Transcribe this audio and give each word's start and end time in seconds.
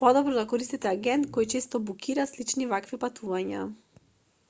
подобро 0.01 0.33
да 0.37 0.43
користите 0.53 0.89
агент 0.91 1.29
кој 1.35 1.47
често 1.55 1.83
букира 1.91 2.27
слични 2.33 2.71
вакви 2.75 3.03
патувања 3.07 3.65